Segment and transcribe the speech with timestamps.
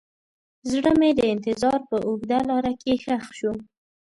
[0.71, 3.53] زړه مې د انتظار په اوږده لاره کې ښخ شو.